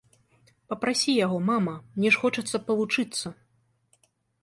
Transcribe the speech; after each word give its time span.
Папрасі 0.73 1.15
яго, 1.25 1.37
мама, 1.51 1.75
мне 1.99 2.09
ж 2.17 2.25
хочацца 2.25 2.65
павучыцца. 2.73 3.27